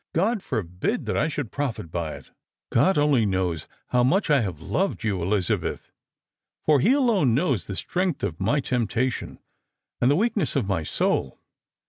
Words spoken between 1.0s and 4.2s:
that I should profit by it !'["God only knows how